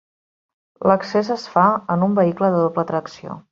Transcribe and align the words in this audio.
L'accés 0.91 1.29
es 1.35 1.45
fa 1.57 1.67
en 1.97 2.07
un 2.09 2.17
vehicle 2.23 2.53
de 2.57 2.65
doble 2.65 2.89
tracció. 2.95 3.41